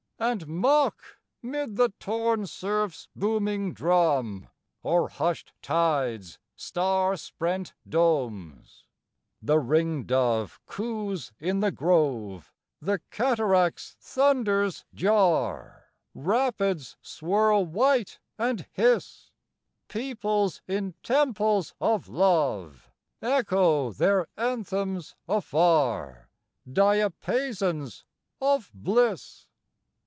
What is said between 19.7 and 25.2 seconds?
Peoples in temples of love Echo their anthems